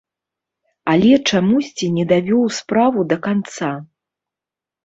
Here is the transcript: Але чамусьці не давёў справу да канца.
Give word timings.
Але 0.93 1.19
чамусьці 1.27 1.89
не 1.97 2.05
давёў 2.13 2.43
справу 2.61 2.99
да 3.13 3.17
канца. 3.29 3.71